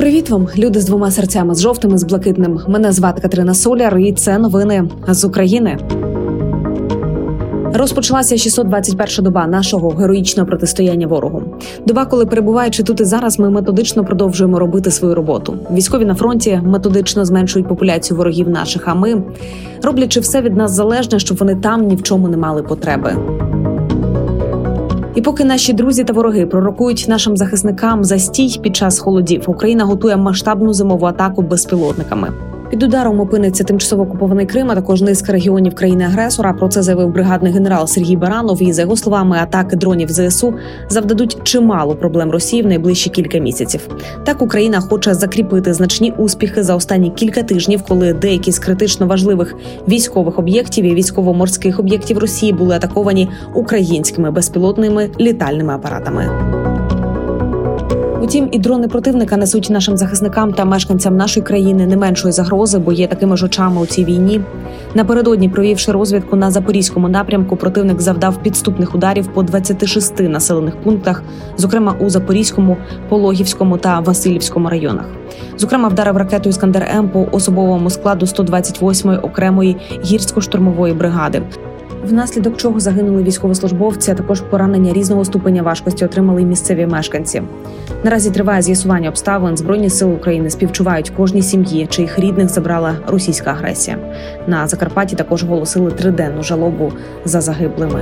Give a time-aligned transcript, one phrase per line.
[0.00, 2.60] Привіт вам, люди з двома серцями з жовтим і з блакитним.
[2.68, 5.78] Мене звати Катерина Соляр, і це новини з України.
[7.74, 11.42] Розпочалася 621 доба нашого героїчного протистояння ворогу.
[11.86, 15.58] Доба, коли перебуваючи тут і зараз, ми методично продовжуємо робити свою роботу.
[15.72, 18.88] Військові на фронті методично зменшують популяцію ворогів наших.
[18.88, 19.22] А ми
[19.82, 23.16] роблячи все від нас залежне, щоб вони там ні в чому не мали потреби.
[25.14, 30.16] І поки наші друзі та вороги пророкують нашим захисникам застій під час холодів, Україна готує
[30.16, 32.49] масштабну зимову атаку безпілотниками.
[32.70, 36.52] Під ударом опиниться тимчасово окупований Крим, а також низка регіонів країни-агресора.
[36.52, 38.62] Про це заявив бригадний генерал Сергій Баранов.
[38.62, 40.54] І за його словами, атаки дронів ЗСУ
[40.88, 43.88] завдадуть чимало проблем Росії в найближчі кілька місяців.
[44.24, 49.54] Так Україна хоче закріпити значні успіхи за останні кілька тижнів, коли деякі з критично важливих
[49.88, 56.79] військових об'єктів і військово-морських об'єктів Росії були атаковані українськими безпілотними літальними апаратами.
[58.22, 62.92] Утім, і дрони противника несуть нашим захисникам та мешканцям нашої країни не меншої загрози, бо
[62.92, 64.40] є такими ж очами у цій війні.
[64.94, 71.22] Напередодні, провівши розвідку на запорізькому напрямку, противник завдав підступних ударів по 26 населених пунктах,
[71.56, 72.76] зокрема у Запорізькому,
[73.08, 75.04] Пологівському та Васильівському районах.
[75.58, 81.42] Зокрема, вдарив ракету Іскандер М по особовому складу 128-ї окремої гірсько-штурмової бригади
[82.10, 87.42] внаслідок чого загинули військовослужбовці, а також поранення різного ступеня важкості отримали місцеві мешканці.
[88.04, 89.56] Наразі триває з'ясування обставин.
[89.56, 93.98] Збройні сили України співчувають кожній сім'ї, чиїх рідних забрала російська агресія.
[94.46, 96.92] На Закарпатті також оголосили триденну жалобу
[97.24, 98.00] за загиблими.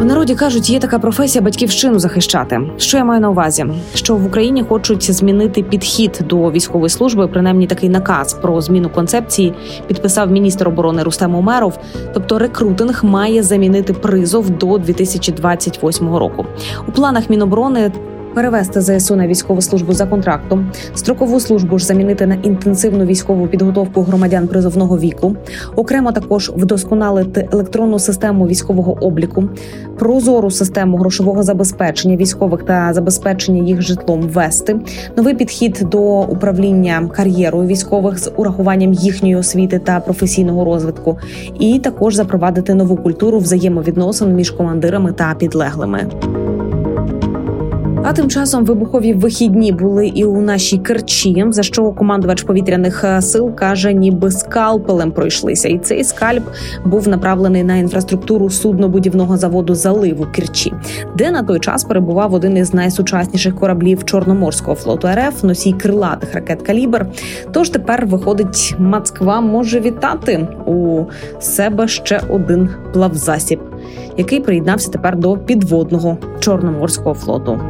[0.00, 2.60] В народі кажуть, є така професія батьківщину захищати.
[2.76, 3.66] Що я маю на увазі?
[3.94, 9.54] Що в Україні хочуть змінити підхід до військової служби, принаймні такий наказ про зміну концепції
[9.86, 11.78] підписав міністр оборони Рустем Умеров.
[12.14, 16.46] Тобто рекрутинг має замінити призов до 2028 року.
[16.88, 17.92] У планах Міноборони
[18.34, 24.02] перевести ЗСУ на військову службу за контрактом, строкову службу ж замінити на інтенсивну військову підготовку
[24.02, 25.36] громадян призовного віку,
[25.76, 29.44] окремо також вдосконалити електронну систему військового обліку,
[29.98, 34.76] прозору систему грошового забезпечення військових та забезпечення їх житлом ввести,
[35.16, 41.18] новий підхід до управління кар'єрою військових з урахуванням їхньої освіти та професійного розвитку,
[41.58, 46.06] і також запровадити нову культуру взаємовідносин між командирами та підлеглими.
[48.06, 53.22] А тим часом вибухові вихідні були і у нашій Керчі, за що командувач повітряних е,
[53.22, 56.42] сил каже, ніби скалпелем пройшлися, і цей скальп
[56.84, 60.72] був направлений на інфраструктуру суднобудівного заводу залив у Керчі,
[61.16, 66.62] де на той час перебував один із найсучасніших кораблів Чорноморського флоту РФ, носій крилатих ракет
[66.62, 67.06] Калібр.
[67.52, 71.04] Тож тепер виходить, Москва може вітати у
[71.40, 73.60] себе ще один плавзасіб,
[74.16, 77.60] який приєднався тепер до підводного чорноморського флоту.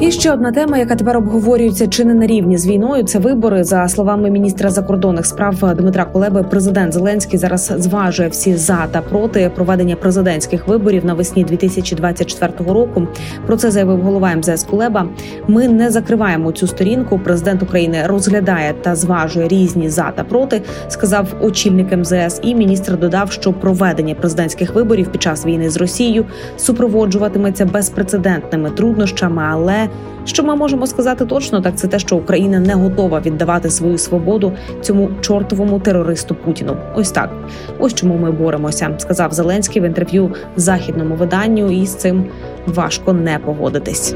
[0.00, 3.04] І ще одна тема, яка тепер обговорюється чи не на рівні з війною.
[3.04, 3.64] Це вибори.
[3.64, 9.50] За словами міністра закордонних справ Дмитра Кулеби, президент Зеленський зараз зважує всі за та проти
[9.54, 13.06] проведення президентських виборів навесні 2024 року.
[13.46, 15.06] Про це заявив голова МЗС Кулеба.
[15.48, 17.18] Ми не закриваємо цю сторінку.
[17.24, 20.62] Президент України розглядає та зважує різні за та проти.
[20.88, 22.40] Сказав очільник МЗС.
[22.42, 26.24] І міністр додав, що проведення президентських виборів під час війни з Росією
[26.56, 29.89] супроводжуватиметься безпрецедентними труднощами, але
[30.24, 34.52] що ми можемо сказати точно, так це те, що Україна не готова віддавати свою свободу
[34.80, 36.76] цьому чортовому терористу Путіну.
[36.94, 37.30] Ось так.
[37.78, 42.24] Ось чому ми боремося, сказав Зеленський в інтерв'ю західному виданню, і з цим
[42.66, 44.14] важко не погодитись.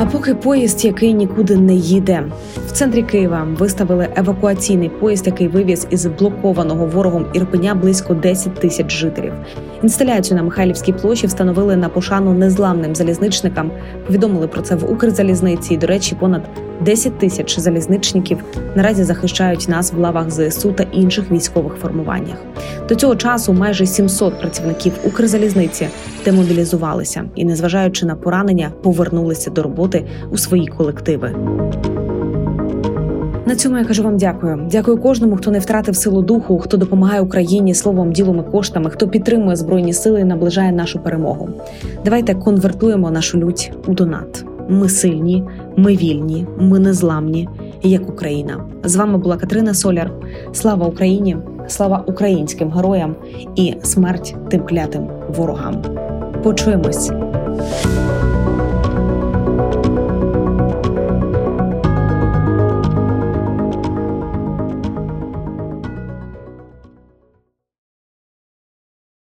[0.00, 2.24] А поки поїзд, який нікуди не їде,
[2.66, 8.92] в центрі Києва виставили евакуаційний поїзд, який вивіз із блокованого ворогом Ірпеня близько 10 тисяч
[8.92, 9.32] жителів.
[9.82, 13.70] Інсталяцію на Михайлівській площі встановили на пошану незламним залізничникам.
[14.06, 15.76] Повідомили про це в Укрзалізниці.
[15.76, 16.42] До речі, понад
[16.80, 18.44] 10 тисяч залізничників
[18.74, 22.36] наразі захищають нас в лавах ЗСУ та інших військових формуваннях.
[22.88, 25.88] До цього часу майже 700 працівників Укрзалізниці
[26.24, 31.34] демобілізувалися і, незважаючи на поранення, повернулися до роботи у свої колективи.
[33.46, 34.68] На цьому я кажу вам дякую.
[34.70, 39.08] Дякую кожному, хто не втратив силу духу, хто допомагає Україні словом, ділом і коштами, хто
[39.08, 41.48] підтримує збройні сили і наближає нашу перемогу.
[42.04, 44.44] Давайте конвертуємо нашу лють у донат.
[44.68, 45.44] Ми сильні,
[45.76, 47.48] ми вільні, ми незламні,
[47.82, 48.64] як Україна.
[48.84, 50.12] З вами була Катерина Соляр.
[50.52, 51.36] Слава Україні!
[51.68, 53.16] Слава українським героям
[53.56, 55.82] і смерть тим клятим ворогам.
[56.42, 57.10] Почуємось.